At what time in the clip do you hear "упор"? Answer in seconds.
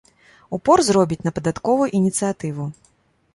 0.57-0.81